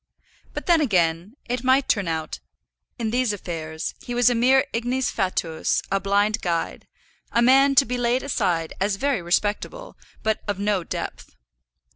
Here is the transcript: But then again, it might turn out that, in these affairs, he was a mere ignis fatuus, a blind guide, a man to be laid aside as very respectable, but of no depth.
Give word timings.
But 0.55 0.65
then 0.65 0.81
again, 0.81 1.35
it 1.45 1.63
might 1.63 1.87
turn 1.87 2.07
out 2.07 2.39
that, 2.97 2.97
in 3.03 3.11
these 3.11 3.31
affairs, 3.33 3.93
he 4.01 4.15
was 4.15 4.31
a 4.31 4.33
mere 4.33 4.65
ignis 4.73 5.11
fatuus, 5.11 5.83
a 5.91 5.99
blind 5.99 6.41
guide, 6.41 6.87
a 7.31 7.43
man 7.43 7.75
to 7.75 7.85
be 7.85 7.99
laid 7.99 8.23
aside 8.23 8.73
as 8.81 8.95
very 8.95 9.21
respectable, 9.21 9.95
but 10.23 10.41
of 10.47 10.57
no 10.57 10.83
depth. 10.83 11.35